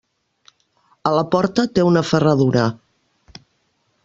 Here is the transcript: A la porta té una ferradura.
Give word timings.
A 1.09 1.11
la 1.17 1.25
porta 1.35 1.67
té 1.75 1.87
una 1.91 2.05
ferradura. 2.13 2.65